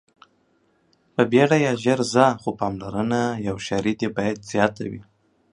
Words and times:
په 1.13 1.21
بيړه 1.31 1.57
ځه 2.13 2.25
خو 2.41 2.49
پاملرنه 2.59 3.21
دې 3.99 4.07
باید 4.17 4.37
زياته 4.51 4.83
وي. 4.91 5.01